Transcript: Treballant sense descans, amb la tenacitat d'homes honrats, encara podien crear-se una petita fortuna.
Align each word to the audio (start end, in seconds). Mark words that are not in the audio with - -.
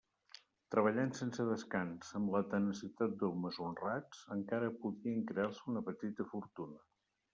Treballant 0.75 1.11
sense 1.17 1.43
descans, 1.49 2.09
amb 2.19 2.33
la 2.35 2.41
tenacitat 2.53 3.13
d'homes 3.19 3.61
honrats, 3.67 4.25
encara 4.37 4.73
podien 4.87 5.23
crear-se 5.33 5.65
una 5.75 5.85
petita 5.91 6.27
fortuna. 6.33 6.83